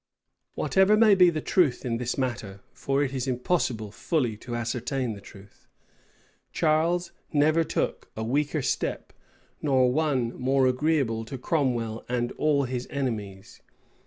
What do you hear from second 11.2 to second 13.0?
to Cromwell and all his